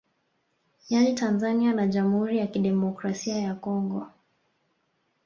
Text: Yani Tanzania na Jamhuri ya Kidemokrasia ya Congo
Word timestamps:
Yani 0.89 1.15
Tanzania 1.15 1.73
na 1.73 1.87
Jamhuri 1.87 2.37
ya 2.37 2.47
Kidemokrasia 2.47 3.35
ya 3.37 3.55
Congo 3.55 4.07